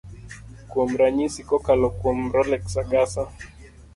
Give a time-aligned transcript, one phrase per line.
[0.69, 1.41] kuom ranyisi.
[1.49, 3.23] kokalo kuom Rolex Agasa